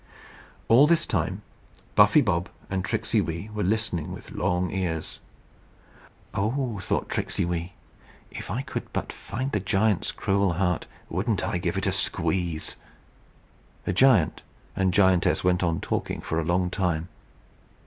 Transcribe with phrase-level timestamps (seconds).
[0.67, 1.43] All this time
[1.93, 5.19] Buffy Bob and Tricksey Wee were listening with long ears.
[6.33, 7.73] "Oh!" thought Tricksey Wee,
[8.31, 12.77] "if I could but find the giant's cruel heart, wouldn't I give it a squeeze!"
[13.85, 14.41] The giant
[14.75, 17.07] and giantess went on talking for a long time.